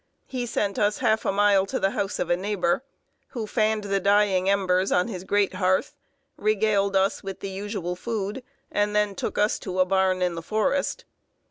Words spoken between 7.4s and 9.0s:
the usual food, and